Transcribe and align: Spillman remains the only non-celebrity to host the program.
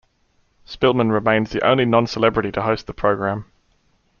Spillman 0.65 1.11
remains 1.11 1.51
the 1.51 1.63
only 1.63 1.85
non-celebrity 1.85 2.51
to 2.53 2.63
host 2.63 2.87
the 2.87 2.93
program. 2.95 3.45